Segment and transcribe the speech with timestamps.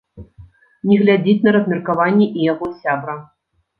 [0.91, 3.15] Не глядзіць на размеркаванне і яго сябра.